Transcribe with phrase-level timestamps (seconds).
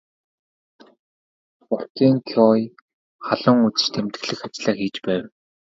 [1.67, 2.67] Боркенкою
[3.27, 5.23] халуун үзэж тэмдэглэх ажлаа хийж байв.